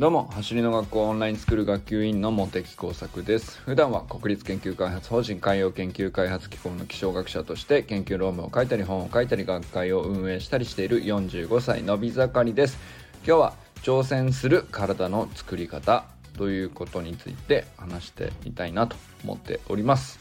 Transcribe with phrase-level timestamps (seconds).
[0.00, 3.58] どうも走りの学校オンラインスクール学級委員の茂木耕作です。
[3.58, 12.78] 普段は国立研究開発法人海洋研究開発機構の気象学者として研究論文を書いたり本を書いたり学会を運営したりしている45歳のび盛りです。
[13.26, 13.52] 今日は
[13.82, 16.06] 挑戦する体の作り方
[16.38, 20.18] ということについて話してみたいなと思っております。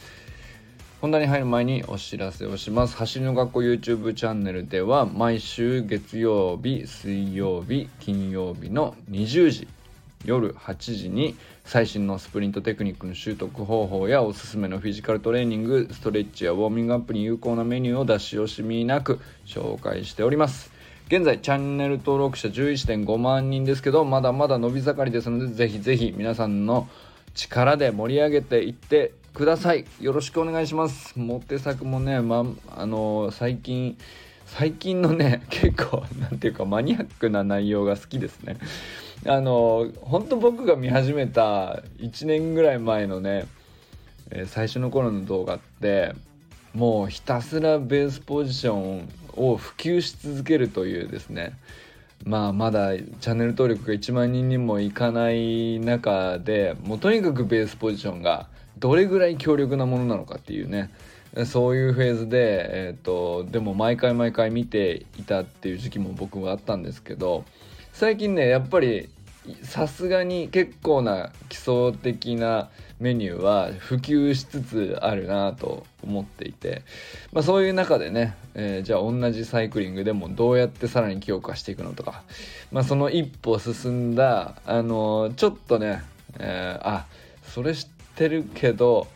[1.01, 2.97] 本題に入る前にお知らせをします。
[2.97, 9.67] 走りの学校 YouTube チャンネルでは毎週月曜日水曜日金曜日の20時
[10.25, 20.69] 夜8時に最新のスプリントテクニックの習得方法やおすすめのフィジカルトレーニングストレッチやウォーミングアップに有効なメニューを出し惜しみなく紹介しております。
[21.07, 25.29] 現在チャンネル登録者11.5万人ですけどまだまだ伸び盛りです。
[25.29, 26.89] のでぜひぜひ皆さんの
[27.35, 29.85] 力で盛り上げていってください。
[29.99, 31.17] よろしくお願いします。
[31.17, 33.97] モテ作もねまあの最近
[34.45, 38.57] 最近のね 結構何ていうかマニアックな内容が好きですね。
[39.25, 43.47] あの本当僕が見始めた1年ぐらい前のね、
[44.45, 46.13] 最初の頃の動画って
[46.73, 51.53] もうひたすらベースポジションを普及し続けるというですね。
[52.25, 58.47] まあまだチャンネル登録が1万人にもいかない中でもうとにかくベースポジションが
[58.79, 60.89] どれぐらい強力なものなのかっていうね。
[61.45, 67.45] そういうフェーズで、えーと、でも毎回毎回見ていたっていう時期も僕はあったんですけど
[67.93, 69.09] 最近ねやっぱり
[69.63, 72.69] さすがに結構な基礎的な
[72.99, 76.83] メニューは普及しつつあるなと思っていて、
[77.31, 82.23] まあ、そういう中でね、えー、じゃあ同じサイクリングでもどうやってさらに強化していくのとか、
[82.71, 86.03] まあ、その一歩進んだ、あのー、ちょっとね、
[86.39, 87.05] えー、あ
[87.43, 89.07] それ知っててるけど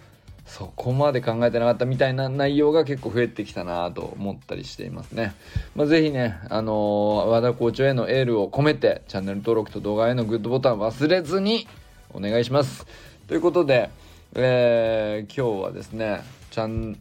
[0.46, 5.34] そこまで考えてなかったみたいな内容が結構増えてきたなと思ったりしていますね。
[5.76, 11.68] まあ、ぜひね、あのー、和田校長へのエールを込めてチャンネル登録と動画へのグッドボタン忘れずに
[12.14, 12.86] お願いします。
[13.28, 13.90] ということで、
[14.36, 16.98] えー、今日はですねチャン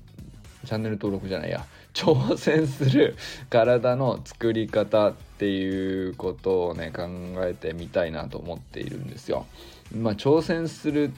[0.64, 3.16] チャンネル登録じゃないや挑戦する
[3.50, 7.08] 体の作り方っていうことをね考
[7.44, 9.46] えてみたいなと思っているんですよ。
[9.94, 11.12] まあ、挑戦する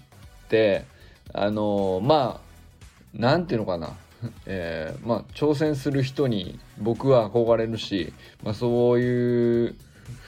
[0.54, 0.84] って
[1.32, 2.40] あのまあ
[3.12, 3.96] 何ていうのかな。
[4.46, 9.74] えー、まあ挑戦する人に僕は憧れるし、まあ、そういう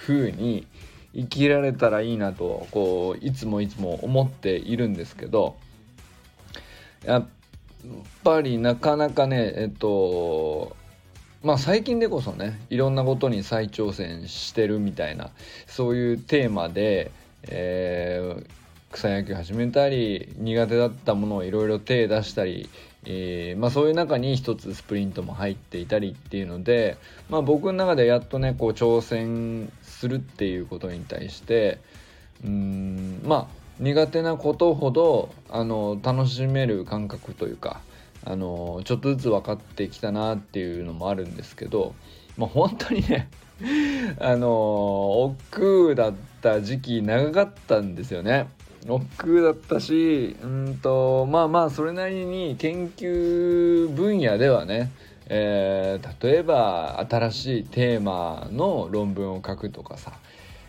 [0.06, 0.66] 風に
[1.14, 5.56] 生きられたらいいなとこういつもいつも思っているんですけど
[7.06, 7.26] やっ
[8.22, 10.76] ぱりなかなかねえっと
[11.42, 15.30] まあ最近でこそねいろんなことに再挑戦してるみたいな
[15.66, 17.12] そういうテーマで、
[17.44, 18.35] え、
[18.96, 22.70] 草野球始めたり苦手だったものをいろいろ手出したり、
[23.04, 26.96] えー、まあ、そういう中に一つスプリントも入っていたりっていうので、
[27.28, 31.78] まあ、僕の中でやっとねこう挑戦するっていうことに対して
[32.42, 33.46] うんまあ
[33.80, 37.82] 苦手なことほどあの楽しめる感覚というか
[38.24, 41.94] あのちょっとずつ分かってきたなっていうのもあるんですけど、
[42.38, 43.28] まあ、本当にね
[44.18, 44.48] あの
[45.22, 48.48] 億劫だった時期長かったんですよね。
[48.88, 54.92] 億劫だったしうんとまあまあそれなりに研究分野ではね、
[55.26, 60.12] えー、例えば新しいテーマの論文を書くとかさ、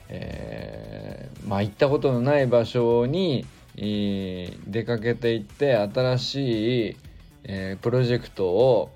[0.10, 3.46] えー、まあ行ったことのない場所に
[3.76, 6.98] 出かけていって新しい、
[7.44, 8.92] えー、プロジェクトを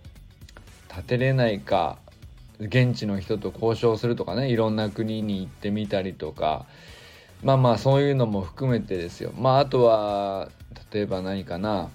[0.90, 2.00] 立てれないか
[2.60, 6.66] 現地の人と交渉するとかねいろんな国に行ってみたりとか、
[7.44, 10.50] まあまあそういうのも含めてですよまああとは
[10.94, 11.90] 例えば何かな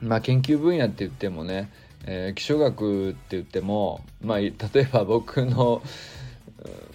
[0.00, 1.70] まあ研究分野って言ってもね、
[2.04, 5.82] えー、気象学って言ってもまあ例えば僕の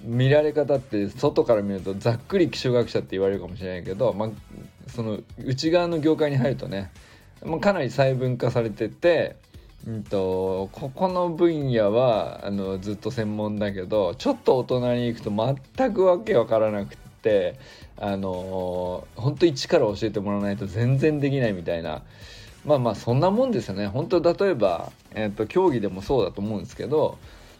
[0.03, 4.29] 見られ方って外から見るとざっくり気象学者って言われるかもしれないけど、まあ、
[4.89, 6.91] その内側の業界に入るとね、
[7.43, 9.37] まあ、かなり細分化されてて、
[9.87, 17.02] うんと、ここの分野はあのずっと専門だけどちょっと大人に行くと全くわけわからなくて。
[17.23, 17.55] って
[17.97, 22.01] あのー、本当一から教えてもらわないと全然できないみたいな。
[22.65, 23.87] まあまあそんなもんですよね。
[23.87, 27.17] 本当例えば、えーと、競技でもそうだと思うんですけど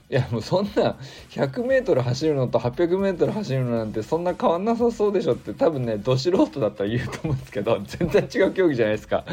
[0.10, 0.96] いやもうそんな
[1.32, 9.26] 100m 走るのと 800m 走るのなんてそんな変わんなさそうでしょって多分ねど素人だったら言うと思うんですけど全然違う競技じゃないですか。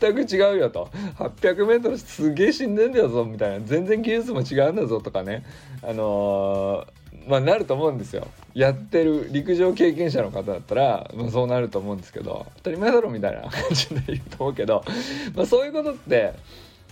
[0.00, 0.90] 全く違うよと。
[1.18, 3.66] 800m すげえ死んでんだよぞみたいな。
[3.66, 5.44] 全然技術も違うんだぞとかね。
[5.82, 8.26] あのーまあなると思うんですよ。
[8.54, 14.82] やってる陸上経験者の方だったら、まあ、そうなると思うんですけど当たり前だろみたいな感じで言うと思うけど、
[15.34, 16.34] まあ、そういうことって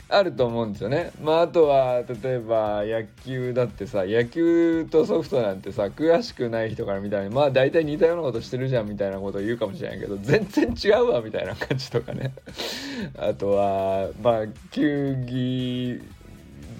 [0.08, 1.10] あると思うんですよね。
[1.20, 12.32] まああとは例えば野球だってさ野球とソフトなんてさ詳しくない人から見たらまあ大体似たようなことしてるじゃんみたいなことを言うかもしれないけど全然違うわみたいな感じとかね。
[13.18, 16.00] あとはまあ球技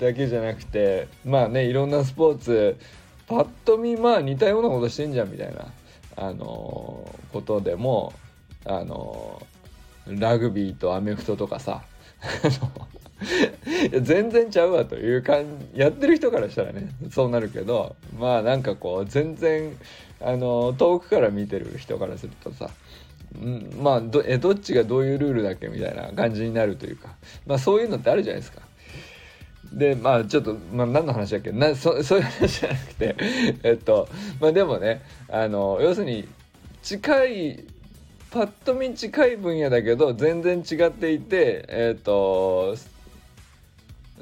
[0.00, 2.76] だけじゃなくてまあねいろんなスポーツ
[3.26, 5.66] パッと見まあ似たようなことしてんじゃんみたいな
[6.14, 8.12] あのー、ことでも
[8.64, 11.82] あのー、ラグビーとアメフトとかさ
[14.02, 19.76] 全然ちゃうわという感じやってる人からしたらねそうなるけどまあなんかこう全然
[20.20, 22.70] あの遠くから見てる人からするとさ
[23.38, 27.14] んまあどえどっちがどういうルールだっけみたいな感じになるというか
[27.46, 28.62] まあそういうのってあるじゃないですか。
[29.72, 31.50] でまあちょっと、まあ、何の話だっけ？
[31.52, 33.16] なそ そういう話じゃなくて
[33.64, 34.08] えっと
[34.40, 36.28] まあでもねあの要するに
[36.82, 37.64] 近い
[38.30, 42.76] パッと見近い分野だけど全然違っていてえっと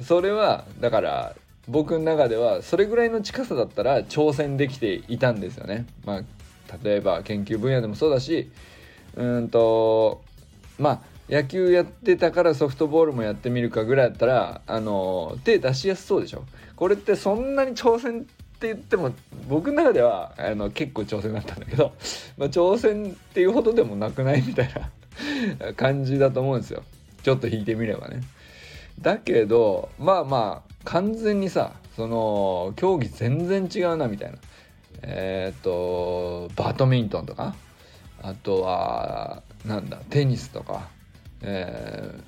[0.02, 1.36] それはだから
[1.68, 5.86] 僕の中ではそれぐらいの近さだったら挑戦できていたんですよね。
[6.04, 6.22] まあ、
[6.82, 8.50] 例えば研究分野でもそうだし
[9.16, 10.22] うんと
[10.78, 16.44] まあ野球やってたからソフトボールもやってみるかぐらいだったらあの手出しやすそうでしょ
[16.76, 18.22] これってそんなに挑戦っ
[18.58, 19.12] て言っても
[19.48, 21.92] 僕の中ではあの結構挑戦だったんだけど、
[22.36, 24.70] まあ、挑戦っていうほどでもなくないみたい
[25.58, 26.82] な 感じだと思うんですよ
[27.22, 28.20] ちょっと引いてみればね。
[29.00, 34.38] だけどまあまあ完全にさその競技全然違うなみたいな
[35.06, 37.54] えー、とバドミントンとか
[38.22, 40.88] あとはなんだテニスとか、
[41.42, 42.22] えー、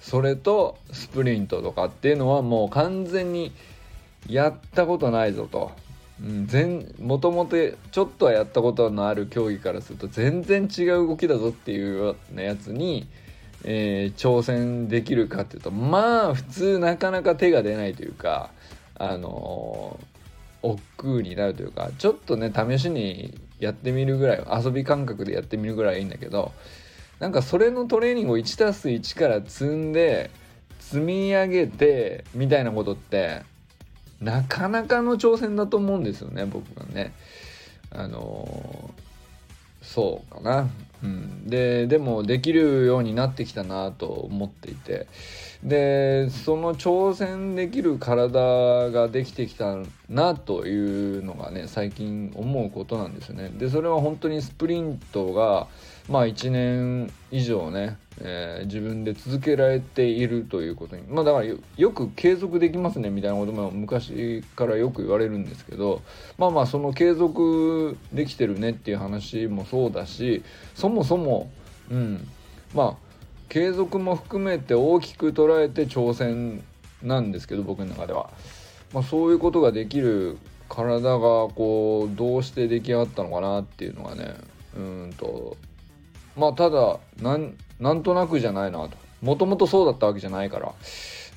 [0.00, 3.52] それとスプリントとかっていうのはもう完全に
[4.28, 5.72] やったことないぞと。
[7.00, 7.56] もともと
[7.90, 13.08] ちょっとはやったことのある競技からすると全然違う動きだぞっていうようなやつに、
[13.64, 18.50] えー、挑戦できるかっていうとまあ普通なかなか手が出ないというか
[18.96, 26.52] あのー、億劫になるというかちょっとね試しにやってみるぐらい遊び感覚でやってみるぐらいいいんだけど
[27.20, 30.30] なんかそれのトレーニングを 1+1 から積んで
[30.80, 33.42] 積み上げてみたいなことって
[34.20, 37.12] なかなかの挑戦だと思うんですよね僕がね。
[37.90, 40.70] あのー、そうかな。
[41.02, 45.08] うん、ででもできるようになってきたなと思っていて
[45.64, 49.76] でその挑戦できる体ができてきた
[50.08, 53.50] なというのがね最近思うことなんですよね。
[53.50, 55.68] でそれは本当にスプリントが
[56.08, 66.02] まあ1年以上ね、えー、自分で続けられているということにまあだからよく継続できますねみたいなことも昔からよく言われるんですけど
[66.38, 70.42] まあまあその継続できてるねっていう話もそうだし
[70.74, 71.50] そもそも
[71.90, 72.28] うん
[72.74, 73.12] まあ
[73.48, 76.64] 継続も含めて大きく捉えて挑戦
[77.02, 78.30] なんですけど僕の中では、
[78.92, 80.38] まあ、そういうことができる
[80.68, 84.34] 体がこうどうして出来上がったのかなっていうのがね
[84.74, 85.56] うんと
[86.36, 88.90] まあただなんなんとなくじゃないなと
[89.20, 90.72] もともとそうだったわけじゃないから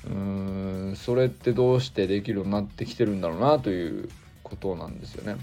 [0.06, 4.08] うーんそれってどうしてできるようになってきてるんだろうなという
[4.42, 5.40] ことなんですよね。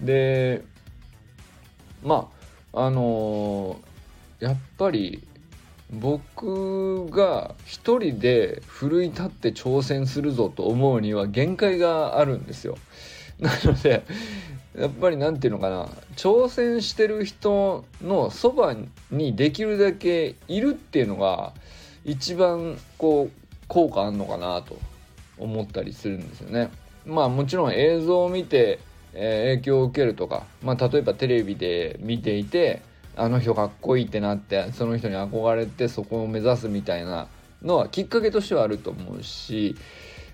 [0.00, 0.62] で
[2.02, 2.28] ま
[2.72, 5.22] ああのー、やっぱり
[5.90, 12.76] 僕が一人で奮い立って挑戦するぞと思うには限界があるんですよ。
[13.38, 14.04] なので
[14.76, 18.74] やっぱり何て言うのかな挑戦してる人のそば
[19.10, 21.52] にできるだけいるっていうのが
[22.04, 24.76] 一番こう効果あんのかなと
[25.38, 26.70] 思ったりするんですよね。
[27.06, 28.80] まあもちろん映像を見て、
[29.14, 32.82] え、影響を受けるとか、まあ、例えばテレビで見ていて
[33.16, 37.28] あの人かっこいいってなってその人に憧れてそこを目指すみたいな
[37.62, 39.76] のはきっかけとしてはあると思うし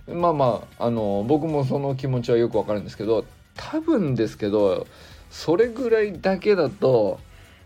[0.09, 3.27] まあまああの僕もその気持ちはよくわかるんですけど
[3.57, 4.87] 多分ですけど
[5.31, 7.21] それぐらいだけだと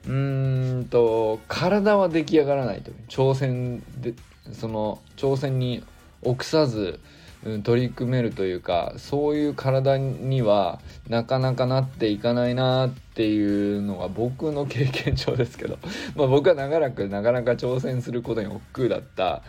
[0.07, 2.91] うーんと体は出来上がらないと。
[3.09, 4.15] 挑戦で
[4.53, 5.83] その挑戦に
[6.23, 7.01] 臆さず
[7.45, 15.79] うん取り組めるというかそういう体にはなかなかなっていかないなっていうのが僕の経験上ですけど。
[16.17, 19.43] まあ僕は長らくなかなか挑戦することに億劫だった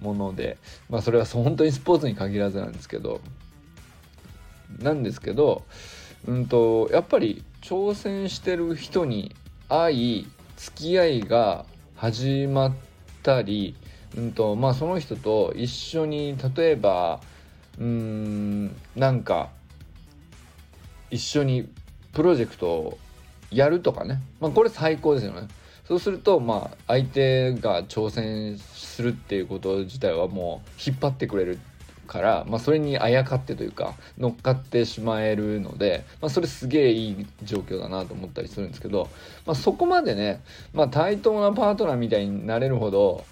[0.00, 0.58] もので
[0.88, 3.20] まあそれは本当にスポーツに限らずなんですけど。
[4.80, 5.64] なんですけど
[6.26, 9.34] うんとやっぱり挑戦してる人に
[9.68, 11.64] 会い付き合いが
[11.96, 12.72] 始まっ
[13.22, 13.74] たり
[14.16, 17.20] うんとまあ、その人と一緒に例えば
[17.78, 19.50] うんなんか
[21.10, 21.68] 一緒に
[22.12, 22.98] プロジェクトを
[23.50, 25.48] やるとかね、まあ、これ最高ですよね。
[25.86, 31.58] そうするとまあ相手が挑戦するっていうこと自体はもう引っ張ってくれる
[32.08, 39.08] から、まあ、それにあやかってというか乗っかってしまえるので、まあ、それすげえいい状況だなと思ったりするんですけど、
[39.46, 43.24] まあ、そこまでね、まあ、対等なパートナーみたいになれるほど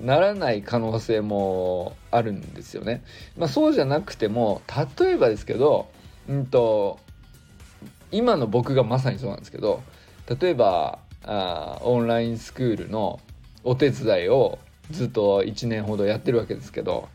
[0.00, 3.02] ならない可能性もあるんですよね。
[3.36, 4.62] まあ、そうじゃなくても
[4.98, 5.88] 例えばですけど、
[6.28, 6.98] うんと、
[8.12, 9.82] 今の僕がまさにそうなんですけど
[10.40, 13.20] 例えばあオンラインスクールの
[13.64, 14.58] お手伝いを
[14.90, 17.08] ずっと1年ほどやってるわけですけど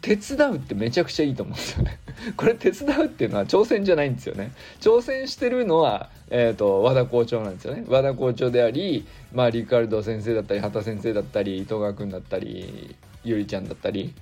[0.00, 1.98] 手伝うってめちゃくちゃいいと思うんですよね。
[2.36, 4.52] これ手伝うっていうのは挑戦じゃないんですよね。
[4.80, 7.84] 挑戦してるのは、えーと、和田校長なんですよね。
[7.88, 14.14] 和田校長であり、まあ、リカルド先生だったり畑先生だったり伊藤川君だったりゆりちゃんだったり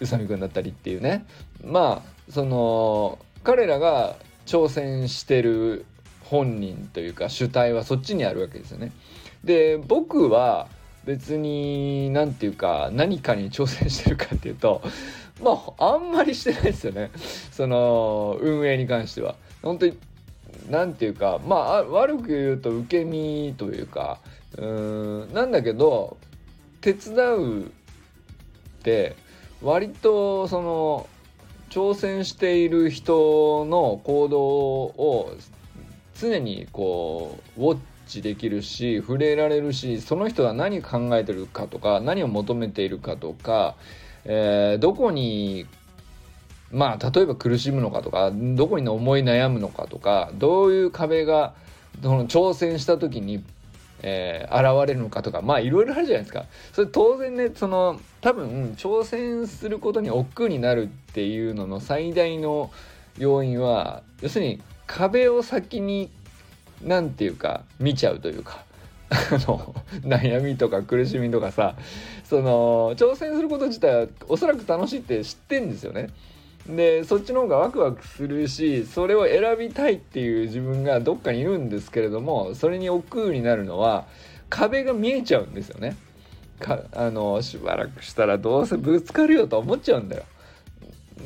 [0.00, 1.24] 宇佐美君だったりっていうね
[1.62, 4.16] まあその彼らが
[4.46, 5.86] 挑戦してる
[6.24, 8.92] 本人というか主体はそっちにあるわけですよね。
[9.44, 10.68] で僕は
[11.04, 14.82] 別に何て言うか何かに挑戦してるかっていうと
[15.42, 17.10] まああんまりしてないですよね
[17.50, 19.36] その運営に関しては。
[19.62, 19.96] 本当に
[20.68, 24.20] 何て言うかまあ悪く言うと受け身というか
[24.56, 26.16] うんなんだけど
[26.80, 27.68] 手伝うっ
[28.82, 29.16] て
[29.62, 31.08] 割とその
[31.70, 35.32] 挑戦している人の行動を
[36.14, 37.78] 常にこうウォッ
[38.14, 43.74] チできるし触れられるしその人が何考えてるかとか何を求めているかとか、
[44.24, 45.66] えー、どこに
[46.70, 51.54] まあ例えば苦しむのかとかどこに思い悩むのかとかどういう壁が
[52.02, 53.44] その挑戦した時に、
[54.02, 56.46] えー、現れるのかとかまあいろいろあるじゃないですか。
[56.72, 62.72] それ当然ねその多分挑戦することに億劫になるっていうのの最大の
[63.18, 66.10] 要因は要するに壁を先に
[66.84, 68.64] 何て言うか見ちゃうというか
[69.10, 71.74] あの悩みとか苦しみとかさ
[72.24, 76.08] その挑戦すること自体はおそらく楽しいって知ってんですよね。
[76.68, 84.06] でそっちの方がワクワクするしそれを選びたいっていう自分がどっかにいるんですけれどもそれに億劫になるのは
[84.48, 85.96] 壁が見えちゃうんですよね。
[86.58, 90.22] かあのしばらくしたらどうせぶつかるよと思っちゃうんだよ。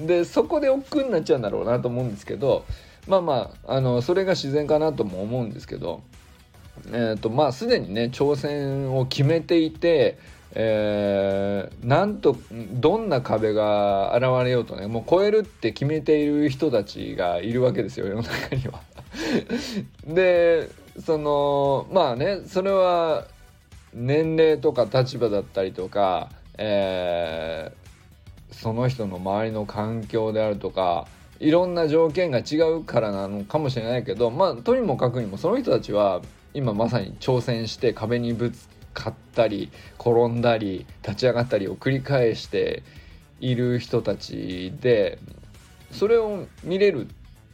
[0.07, 2.65] でそこで億劫になっちゃうんだろうなと思うんですけど
[3.07, 6.03] まあまああのそれが自然かなとも思うんですけど
[6.87, 10.19] えーとまあすでにね挑戦を決めていて、
[10.53, 18.81] えー、なんとどんな壁が現れようとねもう超えるって決めている人たちがいるわけですよ世の中には。
[20.07, 20.69] で
[21.05, 23.27] そのまあねそれは
[23.95, 31.07] 年齢とか立場だったりとか、えー、その人の周りの環境であるとか
[31.41, 36.21] いろんな条件が違うからなのかもしれないけどまあとにもかくにもその人たちは
[36.55, 42.83] 今まさに挑戦して壁にぶつかったり転んだり立ち上がったりを繰り返して
[43.41, 45.19] いる人たちで
[45.93, 47.09] それを見れるっ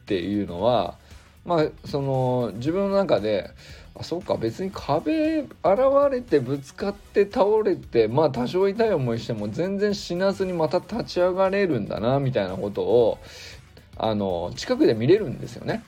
[0.06, 0.96] ていうのは
[1.44, 3.50] まあその自分の中で
[3.96, 5.48] あそうか別に壁現
[6.10, 13.18] れてぶつかって倒れてまあ多少痛い思いしても全然死なずにまた立ち上がれるんだなみたいなことを
[13.96, 15.84] あの近くで見れるんですよね。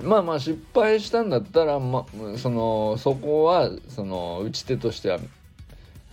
[0.00, 2.06] まあまあ失敗したんだったら、ま、
[2.38, 5.18] そのそこはその打ち手としては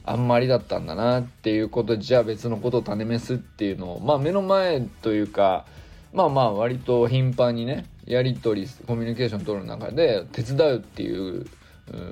[0.04, 5.66] あんまりだったんだなっていうことじゃあ別のことを種めすっていうのをまあ目の前というか
[6.14, 11.46] まあまあ割と頻繁にねやり取りコミュニケーション取る中で手伝うっていう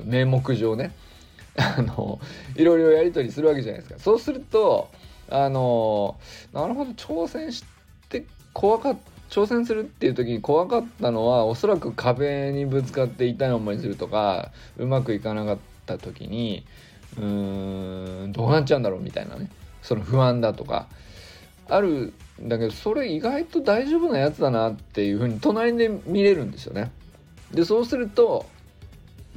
[0.05, 0.95] 名目上ね
[1.57, 2.19] あの
[2.55, 4.89] いろいろやり取りするわけじゃないですかそうすると
[5.29, 6.17] あの
[6.53, 7.76] なるほど挑戦して
[8.57, 8.97] 怖かっ
[9.29, 16.65] 挑戦するっていう時に怖かったのはおそらく壁にぶつかって痛い思いするとかうまくいかなかった時に
[17.17, 19.51] うーんどうなっちゃうんだろうみたいなね
[19.83, 20.87] その不安だとか
[21.69, 26.91] あるんだけどそれ意外と大丈夫なやつだなっていうふうに隣で見れるんですよね。
[27.53, 28.47] でそうすると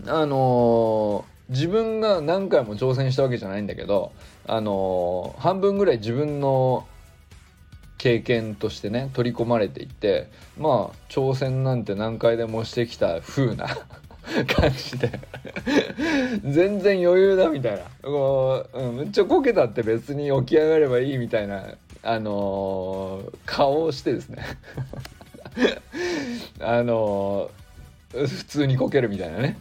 [0.07, 4.13] あのー、自分が何回も挑戦したわけじゃないんだけど
[4.47, 6.87] あのー、半分ぐらい自分の
[8.01, 13.67] 経験としてね取り込まれていってまあ挑戦なんて何回でもしてきた風な
[14.49, 15.21] 感じで。
[16.43, 17.81] 全然余裕だみたいな。
[18.03, 24.45] こう、うん、めっちゃこけたって別に起き上がればいいみたいなあのー、顔をしてですね。
[26.61, 29.59] あのー、普通にこけるみたいなね。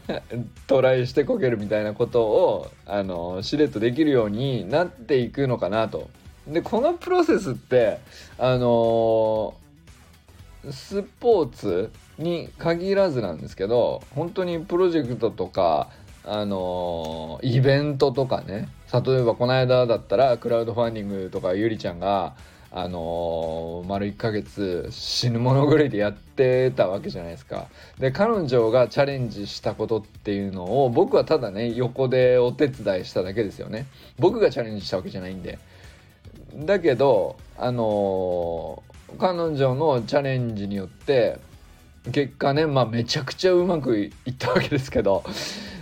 [0.67, 6.10] トライしてこけるみたいなことを、あのー、しれっとできるようになっていくのかなと。
[6.48, 8.00] でこのプロセスって
[8.38, 15.89] あのー、スポーツに限らずなんですけど本当にプロジェクトとか
[16.25, 22.36] あのイベントとかね例えばこの間だったらクラウドファンディングとかゆりちゃんが
[22.72, 27.67] あのー、丸1ヶ月死ぬものぐらいでやってたわけじゃないですか。
[27.98, 33.88] で彼女がチャレンジしたことっていうのを僕はただね横でお手伝いしただけですよね。
[34.19, 35.58] 僕がチャレンジしたわけじゃないんで。
[36.65, 41.39] だけどあのー、彼女のチャレンジによって
[42.11, 45.23] 結果ねまあめちゃくちゃうまくいったわけですけど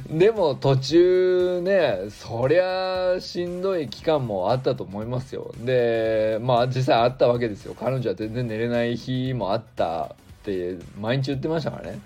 [0.09, 5.53] でも途中ねそりゃしんどい期間もあったと思いますよ。
[5.59, 7.75] でまあ実際あったわけですよ。
[7.77, 11.99] 彼女は全然寝れない日もあったって毎日言ってましたからね。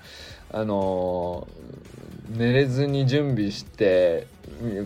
[0.52, 1.48] あの
[2.30, 4.26] 寝れずに準備して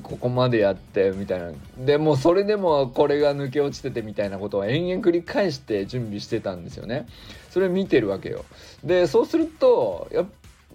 [0.03, 1.51] ここまでやってみたいな。
[1.77, 7.07] でもそれでもこれが抜け落ちててみたいなことを延々繰り返して準備してたんですよね。
[7.49, 8.45] それ見てるわけよ。
[8.83, 10.25] でそうするとや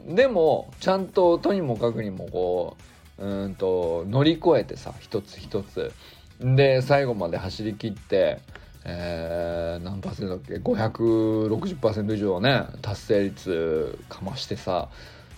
[0.06, 2.76] でもちゃんととにもかくにもこ
[3.18, 5.92] ううんと乗り越えてさ一つ一つ。
[6.40, 8.38] で最後まで走り切って
[8.82, 14.88] えー、何パーセントだっけ？560%以上ね達成率かましてさ。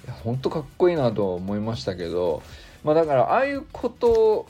[0.05, 2.43] いやほんとかっこいいなと思いましたけど
[2.85, 4.47] まあだからああいうこと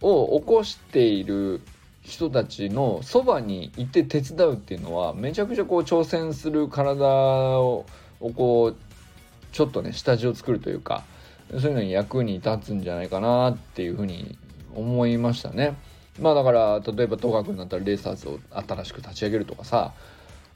[0.00, 1.60] を起こしている
[2.02, 7.86] 人たちのそばにいて手伝うっていうのはめちゃくちゃこう挑戦する体を
[8.34, 8.76] こう
[9.52, 11.04] ちょっとね下地を作るというか
[11.50, 14.36] そういうのに役に立つんじゃないかなっていうふうに
[14.74, 15.76] 思いましたね。
[16.20, 19.92] まあだから例えば東学になったらレーサーズを新しく立ち上げるとかさ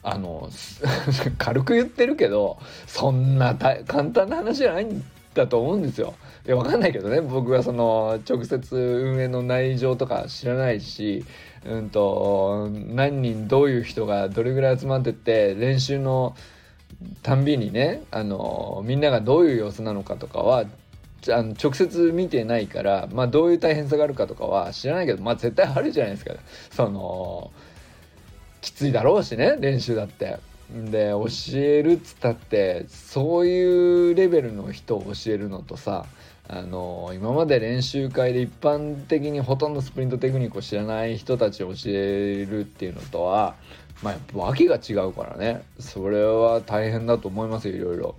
[0.02, 0.50] あの
[1.38, 5.04] 軽く言ってるけどそんな簡単な話じゃないん
[5.35, 6.14] だと思うんですよ。
[6.47, 11.25] いや分かんないけどね僕はその直接運営の内情とか知らないし、
[11.65, 16.37] うんと何人どういう人がどれぐらい集まってって練習の
[17.25, 20.67] たんびにねあのみんながどういう様子なのかとかは
[21.29, 26.35] あの直接見てないから、まあ、どういう大変さがあるかとかは知らないけど、まあ、絶対あるじゃないですか
[26.71, 27.50] その
[28.61, 30.38] きついだろうしね練習だって。
[30.69, 36.07] で教えるっつったってそういうレベルの人を教えるのとさ
[36.48, 43.56] あの今まで練習会で一般的にほとんどスプリントテクニックを知らない人たちを教えるっていうのとは
[44.02, 45.62] まあやっぱ訳が違うからね。
[45.80, 48.16] それは大変だと思いますよいろいろ。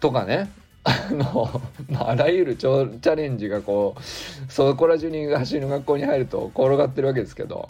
[0.00, 0.50] とかね。
[0.84, 7.68] あの、まあ、あらゆるチャレンジがこうそこら中に走りの学校に入ると転がってるわけですけど。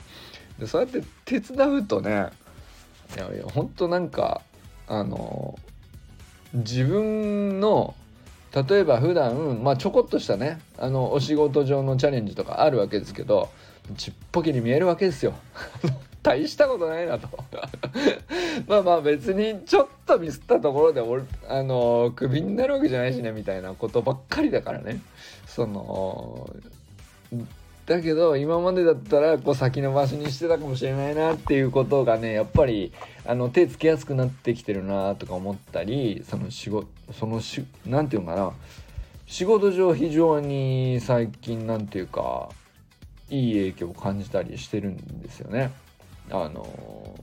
[0.59, 2.29] でそうやって手伝うとね
[3.17, 4.43] いやいやほんとなんか
[4.87, 5.59] あの
[6.55, 7.95] 自分の
[8.55, 13.49] 例えば普段まあちょこっとしたねあのお仕事上のチャレンジとかあるわけですけど
[13.97, 15.35] ちっぽけに見えるわけですよ。
[16.23, 17.29] 大したことないなと
[18.69, 25.01] まあまあ別にちょっとミスったところで俺あのクビになるわけじゃないしねみたいなことばっかりだからね
[25.49, 26.49] その
[27.87, 32.93] だけど今までだったらこう先延ばしにしてたかもしれないなっていうことがねやっぱり
[33.27, 38.53] あの手つけやすくなってきてるなとか思ったりその仕事そのしなんていうのかな
[39.27, 42.51] 仕事上非常に最近なんていうか
[43.31, 45.73] いい影響を感じたりしてるんですよね。
[46.31, 47.17] あの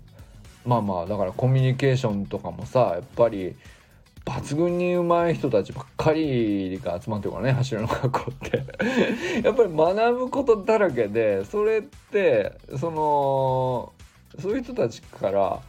[0.65, 3.55] まあまあだからコミュニケーションとかもさやっぱり
[4.25, 8.63] 抜群に上手い人たちばっかりが集まってるからね走るの学校って。
[9.43, 13.93] やっぱり学ぶことだらけでそれってその
[14.39, 15.59] そういう人たちから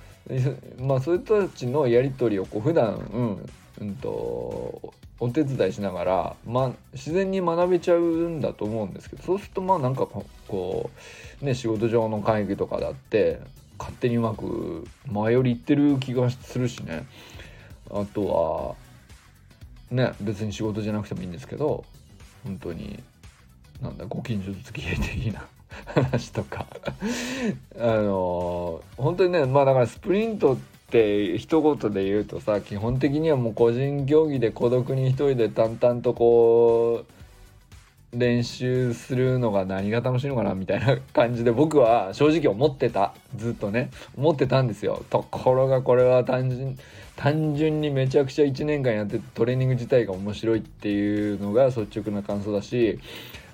[0.79, 10.07] まあそういう人たちのやり取りをこう普段うんうんとお手伝いしながら、ま、自然に学べちゃうんだと思うんですけどそうするとまあなんか
[10.49, 10.91] こ
[11.43, 13.41] うね仕事上の会議とかだって
[13.79, 17.07] 勝手にうまく前よりいってる気がするしね。
[17.90, 18.76] あと
[19.90, 21.85] はね別に仕事じゃなくてもいいんですけど
[22.44, 23.03] 本当に
[23.83, 25.46] なんだご近所付き合い的な
[25.87, 26.66] 話とか。
[27.79, 37.19] あの本当にねまあだからスプリントってって一言で言うとさ基本的にはもう個人競技で孤独に一人で淡々とこう
[38.12, 43.14] 練習するのが何が楽しいのかなみたいな感じで僕は正直思ってた。
[43.37, 43.90] ずっとね。
[44.16, 45.05] 思ってたんですよ。
[45.11, 46.77] ところがこれは単純
[47.16, 52.99] 単純にめちゃくちゃ1年間やってトレーニング自体が面白いっていうのが率直な感想だし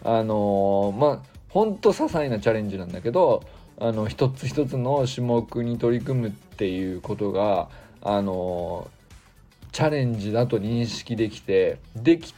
[0.04, 3.42] あのー、まあほんと些細なチャレンジなんだけど
[3.78, 7.68] あの一つ一つの種目に取り組むっていうことが
[8.02, 8.88] あの
[9.72, 12.34] チャレンジだと認識できてでき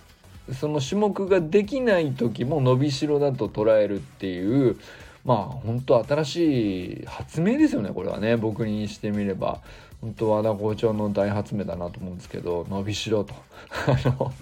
[0.54, 4.76] その種目ができない時も伸びしろだと捉えるっていう
[5.24, 8.36] まあ本当新しい発明ですよねこれはね。
[8.36, 9.60] 僕にしてみれば。
[10.00, 13.34] 本当和田校長の大発明だなと思うんですけど伸びしろと。
[13.88, 14.32] あの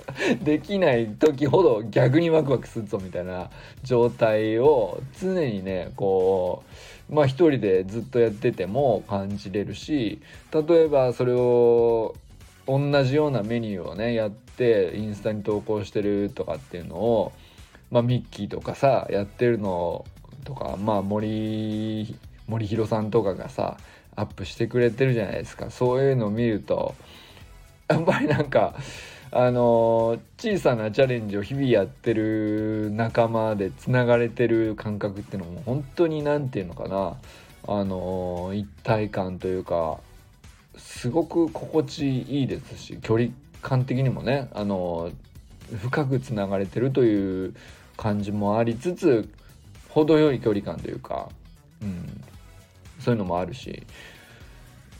[0.42, 3.50] できない時ほど逆にワクワクするぞみたいな
[3.82, 6.62] 状態を常にねこ
[7.10, 10.20] うまあ一人でずっとやってても感じれるし
[10.52, 12.14] 例えばそれを
[12.66, 17.32] 同じようなメニューをねやってインスタに投稿してるとかっていうのを
[17.90, 20.04] まあミッキーとかさやってるの
[20.44, 22.16] とかまあ森
[22.48, 23.76] 森弘さんとかがさ
[24.16, 25.70] アップしてくれてるじゃないですか。
[25.70, 26.94] そういうのを見ると
[27.88, 28.74] やっぱりなんか
[29.30, 37.16] あの小さなチャレンジを日々やってる仲間でつながれてる感覚っていうのも本当に何て言うのかな。
[37.68, 39.98] あの一体感というか
[40.76, 43.30] すごく心地いいですし距離
[43.62, 45.10] 感的にもねあの
[45.80, 47.54] 深くつながれてるという
[47.96, 49.28] 感じもありつつ
[49.88, 51.28] 程よい距離感というか、
[51.82, 52.22] うん、
[53.00, 53.86] そういうのもあるし。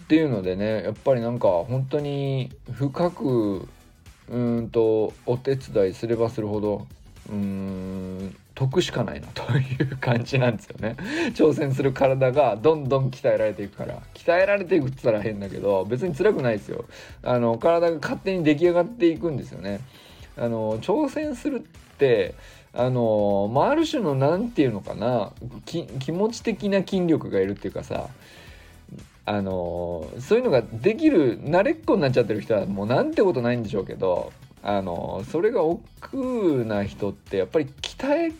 [0.05, 3.69] っていうのでねやっぱりなんか本当に深く
[4.29, 6.87] うんとお手伝いすればするほど
[7.29, 10.97] うーん得しかないなという感じなんですよね。
[11.37, 14.03] 挑戦する体がどんどん鍛えられていくから。
[14.15, 16.87] 鍛えられていくって言ったら変だけど別に辛くないですよ。
[17.23, 19.81] あの体が勝手に出来上がっていくんですよね。
[20.39, 22.35] あの挑戦するって
[22.79, 25.33] あのまあ、ある種の何て言うのかな
[25.65, 28.11] 気持ち的な筋力がいるっていうかさ
[29.25, 34.31] あのそういうのができる慣れっこになっちゃってる人はもうなんてことないんでしょうけど
[34.69, 38.33] あのそれが億劫な人ってやっぱり鍛え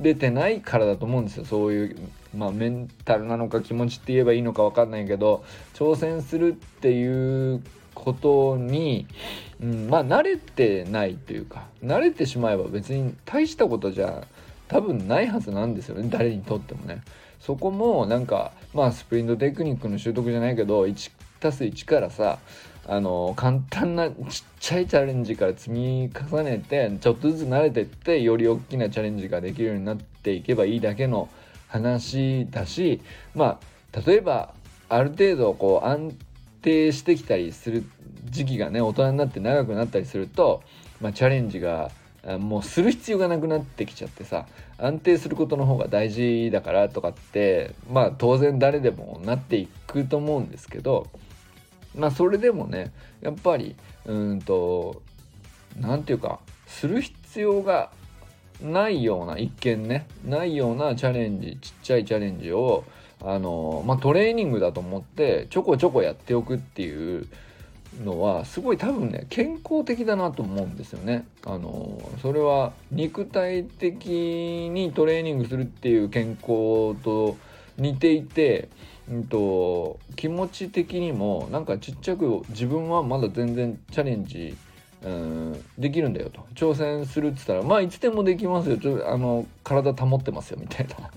[0.00, 1.96] れてないからだと思うんですよそういう
[2.32, 7.60] まあメンタルなのか気持ちって言えばいいのか分かんないけど挑戦するっていう
[7.92, 9.08] ことに、
[9.60, 14.28] うん、まあ慣れてないというか慣れてしまえば別に大したことじゃ
[14.68, 17.02] 多分ないはずなんですよね誰にとってもね。
[17.40, 22.38] そこもなんかまあスプリントテクニックの習得じゃないけど 1+1 からさ
[22.86, 24.16] あの簡単なちっ
[24.60, 31.28] ちゃいチャレンジから積み重ねてちょっとずつ慣れてってより大きなチャレンジができるようになっていけばいいだけの
[31.68, 33.00] 話だし
[33.34, 33.58] ま
[33.94, 34.54] あ例えば
[34.88, 36.14] ある程度こう安
[36.60, 37.84] 定してきたりする
[38.26, 40.62] 時期がね大人になって長くなったりすると、
[41.00, 41.90] まあ、チャレンジが
[42.38, 44.46] もうする必要がなくなってきちゃってさ
[44.78, 51.06] 安定することの方が大事だからとかってまあ当然誰でもなっていくと思うんですけど
[51.96, 55.02] まあそれでもねやっぱりうんと
[55.80, 57.90] 何て言うかする必要が
[58.62, 62.84] ないような一見ねないようなチャレンジちっちゃいチャレンジを
[63.22, 67.26] あのまあトレーニングだと思ってちょこちょこやっておくっていう
[68.02, 71.26] のはすごい多分ね健康的だなと思うんですよね。
[71.44, 77.36] あのそれは肉体的にトレーニングするっていう健康と
[77.76, 78.68] 似ていて、
[79.10, 84.56] うんと、気持ち的にもなんかちっちゃく自分はまだ全然チャレンジ
[85.04, 86.46] うんできるんだよと。
[86.54, 88.78] 挑戦するっつったらまあいつでもできますよ。
[88.78, 91.10] ちょあの体保ってますよみたいな。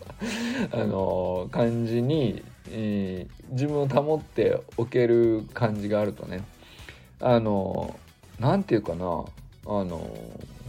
[0.73, 6.43] あの感じに、えー、自分を保っておける感じがあるとね。
[7.21, 7.97] あの
[8.39, 9.23] 何て言うかな。
[9.69, 10.01] あの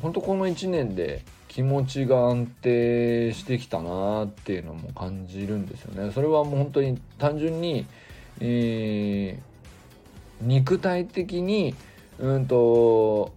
[0.00, 6.12] 本当この1年で気持ちが安定してきたなっていうのも感じるんですよね。
[6.12, 7.86] それはもう本当に単純に、
[8.40, 11.74] えー、肉体的に
[12.18, 13.32] うんと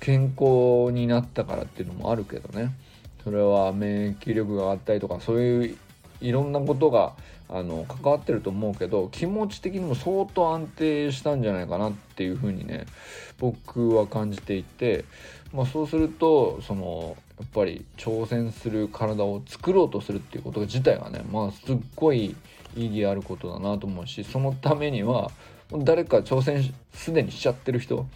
[0.00, 2.72] 健康になったからっていうのもあるけどね
[3.22, 5.76] それは免疫力が上がったりとかそういう
[6.20, 7.14] いろんなことが
[7.48, 12.86] あの関わってると思うけど気持ち的にも相当安定したんじゃないかなっていうふうにね
[13.38, 15.04] 僕は感じていて、
[15.52, 22.34] まあ、そうするとそのやっぱり挑戦する体を作ろうとするっていうこと自体がねまあすっごい
[22.74, 25.30] 意義あることだなと思うしそのためには
[25.70, 28.06] 誰か挑戦すでにしちゃってる人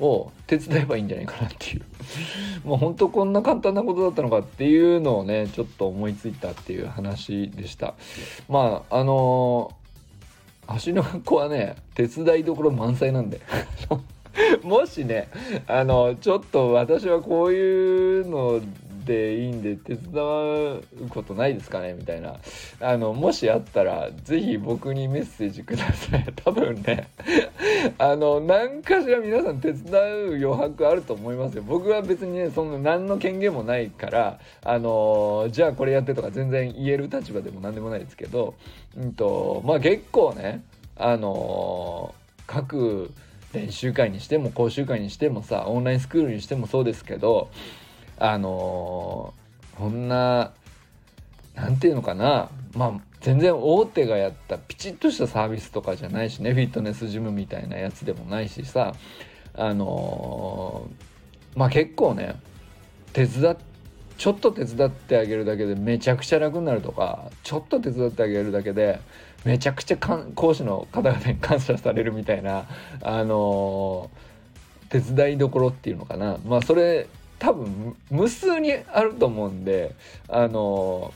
[0.00, 1.82] を手伝えばいいんじゃないかなっていう。
[2.64, 7.94] もう本当こんな簡単なことだったのかっていうのをねちょっと思いついたっていう話でした。
[8.48, 13.40] まああのー、橋の学校はね手伝いどころ満載なんで。
[14.62, 15.28] もしね
[15.66, 18.60] あのちょっと私はこういうの
[19.04, 22.36] でいいんで手伝うことないですかねみたいな。
[22.80, 26.26] あのもしあったら是非僕にメッセージください。
[26.44, 27.08] 多分ね。
[27.98, 31.64] あの何かしら皆さん手伝う余白あると思いますよ。
[31.66, 38.54] 僕は別にねその何の権限もないからあのじゃあこれやってとか全然言える立場でも何でもないですけど
[38.96, 40.62] うんとまあ結構ね
[40.96, 42.14] あの
[42.46, 43.10] 各
[43.52, 47.50] 練習会にしても講習会にしてもさオンラインスクールにしてもそうですけど
[48.18, 50.52] あのー、こんな
[51.54, 58.94] 何て言うのかなまあ全然大手がやったピチッとしたサービスとかじゃないしねフィットネスジムみたいなやつでもないしさ
[59.54, 62.36] あのー、まあ結構ね
[63.12, 63.56] 手伝っ
[64.20, 69.00] ちょっと手伝ってあげるだけでめちゃくちゃ楽になるとかちょっと手伝ってあげるだけで
[69.44, 72.66] めちゃくちゃ講師の方々に感謝されるみたいな
[73.02, 76.38] あのー、手伝いどころっていうのかな。
[76.44, 77.06] まあそれ
[77.38, 79.94] 多分無数にあると思うんで
[80.28, 81.12] あの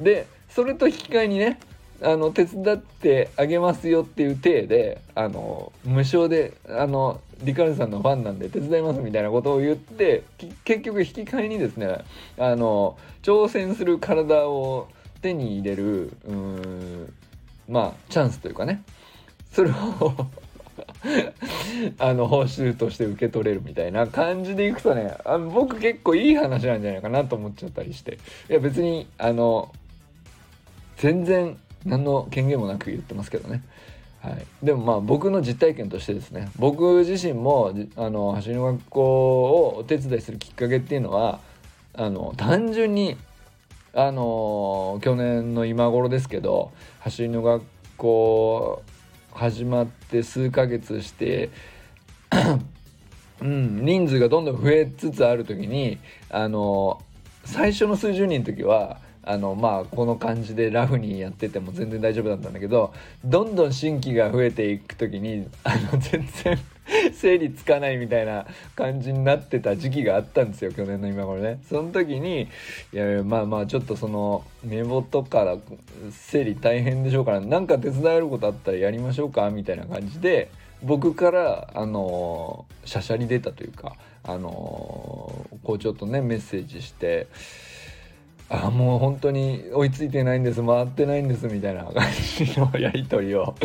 [0.00, 1.58] ー、でそれと引き換えにね
[2.02, 10.22] あの手伝ってあげますよっていう体であの無償であのリカルさんのファンなんで手伝いますみたいなことを言って
[10.64, 12.04] 結局引き換えにですね
[12.38, 14.88] あの挑戦する体を
[15.22, 17.14] 手に入れるうん
[17.68, 18.82] まあチャンスというかね。
[19.52, 19.74] それを
[21.98, 28.18] あの報酬として受け取れるみたいな感じでいくとねあ僕結構いい話なんじゃないかなと思っちゃったりして。
[28.50, 29.72] いや別にあの
[30.96, 33.62] 全然何の権限もなく言ってますけどね。
[34.20, 36.50] はい、でもまあ僕の実体験としてですね。
[36.58, 41.40] 僕自身もあの走りの学校をお手伝いするきっかけっていうのは
[41.94, 43.16] あの単純に
[43.98, 47.64] あの去年の今頃ですけど走りの学
[47.96, 48.82] 校
[49.32, 51.48] 始まって数ヶ月して
[53.40, 57.02] うん、人数がどんどん増えつつある時にあの
[57.46, 62.92] 最初の数十人の時はあのまあこの感じでラフにやってても全然大丈夫だったんだけど
[63.24, 66.58] どんどん新規が増えていく時にあの全然
[67.16, 71.60] 整理つかないみたいな感じになってた時期があったんですよ去年の今頃ね。
[71.68, 72.48] その時に
[72.92, 75.56] いやまあまあちょっとその目元から
[76.10, 80.50] 整理大変でしょうから何か手伝えることあったらやりましょうかみたいな感じで
[80.82, 84.50] 僕からあのしゃしゃり出たというかあの
[85.62, 87.28] こうちょっとねメッセージして
[88.48, 90.64] あもう本当に追いついてないんです。
[90.64, 91.48] 回ってないんです。
[91.48, 91.94] みたいな感
[92.38, 93.56] じのやり取りを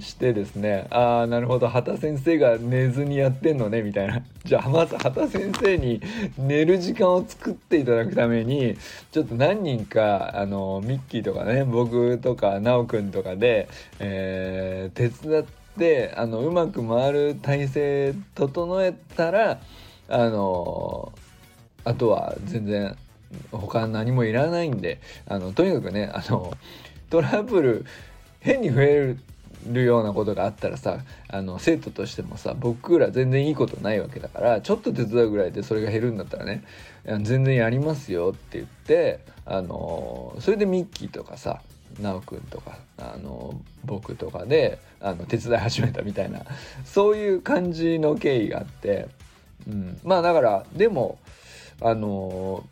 [0.00, 0.88] してですね。
[0.90, 1.68] ああなるほど。
[1.68, 4.22] 畑先生が寝ずにやってんのねみたいな。
[4.44, 6.02] じゃあまず畑先生に
[6.36, 8.76] 寝る時間を作っていただくために
[9.12, 13.68] ちょっと何人かあのミッキーとかね僕とか奈くんとかで、
[14.00, 15.44] えー、手伝っ
[15.78, 19.60] てあのうまく回る体制整えたら
[20.08, 21.12] あの
[21.84, 22.96] あとは全然
[23.50, 26.52] 他何もいらないんであのとにかくねあの
[27.10, 27.86] トラブル
[28.40, 29.16] 変に増え
[29.66, 36.64] るようなことがあったらさあの生徒としてもさ僕ら全然いいことないわけだからちょっと手伝うぐらいでそれが減るんだったらね
[37.22, 41.60] 全然やりますよって言ってあのそれでミッキーとかさ
[42.00, 46.40] 奈くんとかあの僕とかであの手伝い始めたみたいな
[46.84, 49.08] そういう感じの経緯があって、
[49.68, 51.18] うん、まあだからでも
[51.80, 52.64] あの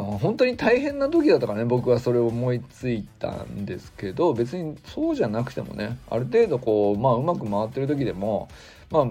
[0.00, 8.48] まあ本当に大変な時だったからね僕はそれを思いついたんですけど別にそうじゃなくてもねある程度こうまあうまく回ってる時でも
[8.90, 9.06] まあ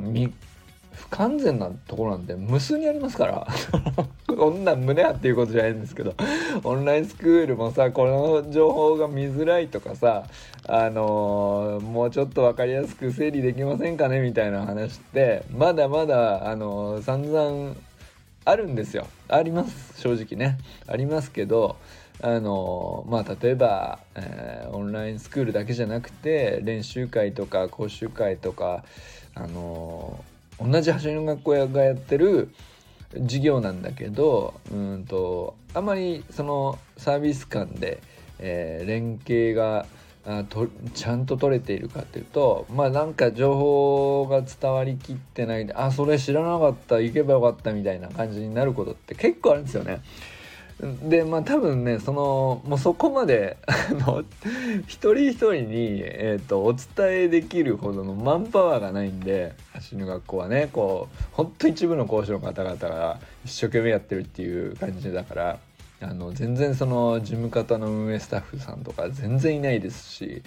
[0.94, 3.48] 不完全なところなんで無数にありますから。
[4.38, 6.16] こんな胸張っていうことじゃないんですけど
[6.64, 10.24] オンラインスクールもさこの情報が見づらいとかさ
[10.68, 17.76] あのー、もうちょっと分かりやすく整理できませんかねみたいな話ってまだまだあのー、散々
[18.44, 19.08] あるんですよ。
[19.28, 20.02] あります。
[20.02, 20.58] 正直ね。
[20.88, 21.78] ありますけど
[22.24, 28.84] あのまあ例えば、えー、オンラインスクールだけじゃなくて練習会とか講習会とか
[29.34, 30.24] あの
[30.60, 32.54] 同じ走りの学校がやってる
[33.14, 38.00] 授業なんだけどうんとあまりそのサービス間で、
[38.40, 39.88] えー、連携が
[40.26, 50.02] あとちゃんと取れているかっていうとまあなんか情報が伝わりきってないであそれ知らなかった行けばよかったみたいな感じになることって結構あるんですよね。
[51.04, 54.24] でまあ多分ねそのもうそこまで あの
[54.88, 65.60] 一人一人に、えーと、お伝えできるほどのマンパワーがないんで走る学校はねこうほんと一部の講師の方々が一生懸命やってるっていう感じだから
[66.02, 70.42] あの全然その事務方の運営スタッフさんとか全然いないですし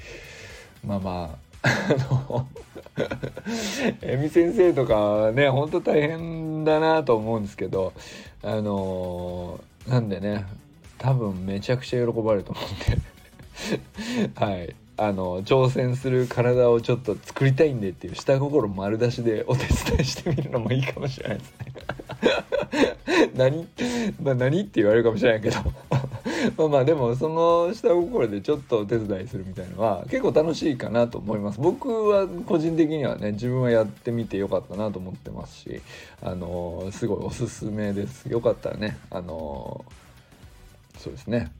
[0.84, 2.48] まあまああの
[4.02, 7.92] えみ先生とかねほんと大変だなと思うんですけど
[8.42, 10.44] あのなんでね
[10.98, 13.14] 多分めちゃくちゃ喜ばれると思うんで。
[14.34, 14.74] はい。
[14.96, 21.72] あの挑戦する体をちょっと作りたいんでっていう下心丸出しでお手伝いしてみるのもいいかもしれないですね。
[23.36, 23.66] 何、
[24.22, 25.56] まあ、何って言われるかもしれないけど。
[26.56, 31.60] まあまあでもその下心でちょっとお手伝いするみたいのは結構楽しいかなと思います。
[31.60, 35.80] 僕は個人的にはね自分はやってみてよかったなと思ってますし
[36.22, 38.26] あのすごいおすすめです。
[38.26, 39.84] よかったらねあの
[40.98, 41.50] そうですね。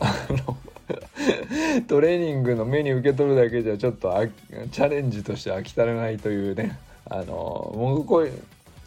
[0.00, 0.56] あの
[1.88, 4.12] トレーニングのメニュー受け取るだけじゃちょっと
[4.70, 7.24] チャレンジとして飽き足らないというねあの
[7.74, 8.42] もうこういう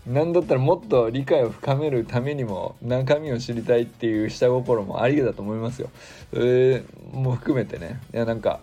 [0.07, 5.89] なんだったらもっと理解を深めるためにも中身を知りたいっていう下心もありだと思いますよ。
[6.33, 8.61] それも含めてねいやなんか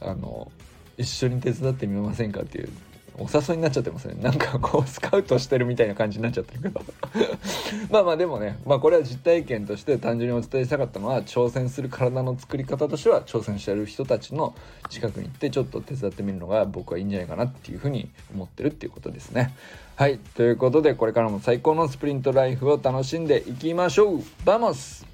[0.00, 0.50] あの
[0.98, 2.68] 一緒に手伝ってみませんかっていう
[3.18, 4.16] お誘いになっちゃってますね。
[4.20, 6.82] なんかこう スカウトしてるみたいな感じになっちゃってるけど。
[7.90, 14.54] まあまあでもねまあこれは実体験として単純にお伝えしたかったのは挑戦する体の作り方としては挑戦してる人たちの
[14.88, 19.54] 近くに行ってちょっと手伝ってみるのが僕はいいんじゃないかなっていうふうに思ってるっていうことですね。
[19.96, 20.18] はい。
[20.18, 24.22] ということでこれからも最高のスプリントライフを楽しんでいきましょう。
[24.44, 25.06] Vamos。